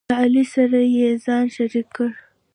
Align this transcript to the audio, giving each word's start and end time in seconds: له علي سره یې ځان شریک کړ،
له 0.09 0.15
علي 0.23 0.43
سره 0.53 0.79
یې 0.95 1.07
ځان 1.25 1.43
شریک 1.55 1.87
کړ، 1.95 2.09